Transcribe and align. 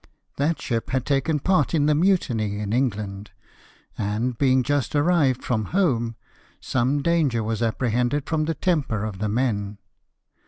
That 0.37 0.59
ship 0.59 0.89
had 0.89 1.05
taken 1.05 1.39
part 1.39 1.75
in 1.75 1.85
the 1.85 1.93
mutiny 1.93 2.57
in 2.57 2.73
England, 2.73 3.29
and 3.95 4.35
being 4.35 4.63
just 4.63 4.95
arrived 4.95 5.43
from 5.43 5.65
home, 5.77 6.15
some 6.59 7.03
danger 7.03 7.43
was 7.43 7.61
apprehended 7.61 8.27
from 8.27 8.45
the 8.45 8.55
temper 8.55 9.03
of 9.05 9.19
the 9.19 9.29
men. 9.29 9.77